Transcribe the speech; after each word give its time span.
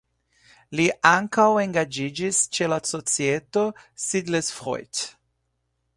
Li 0.77 0.85
ankaŭ 1.09 1.45
engaĝiĝis 1.65 2.41
ĉe 2.57 2.71
la 2.73 2.81
societo 2.93 3.67
"Siedlersfreud". 4.07 5.07